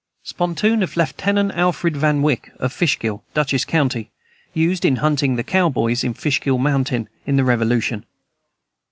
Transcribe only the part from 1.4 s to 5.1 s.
Alfred Van Wyck, of Fishkill, Dutchess county, used in